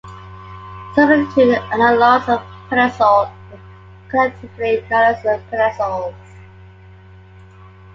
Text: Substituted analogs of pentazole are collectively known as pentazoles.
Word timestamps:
Substituted 0.95 1.59
analogs 1.71 2.27
of 2.27 2.41
pentazole 2.71 3.27
are 3.51 4.09
collectively 4.09 4.81
known 4.89 5.03
as 5.13 5.17
pentazoles. 5.21 6.15